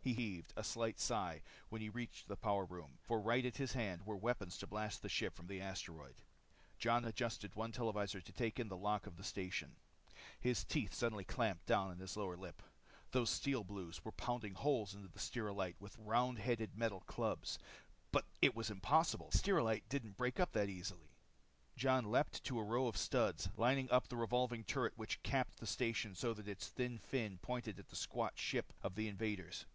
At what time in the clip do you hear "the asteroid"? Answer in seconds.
5.48-6.14